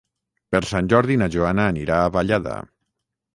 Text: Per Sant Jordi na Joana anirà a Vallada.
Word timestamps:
Per 0.53 0.61
Sant 0.69 0.89
Jordi 0.93 1.17
na 1.23 1.27
Joana 1.35 1.67
anirà 1.73 1.99
a 1.99 2.09
Vallada. 2.17 2.57